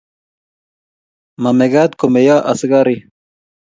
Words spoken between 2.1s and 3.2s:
meyo askarik